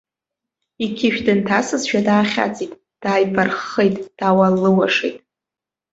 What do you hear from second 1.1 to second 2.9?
дынҭасызшәа, даахьаҵит,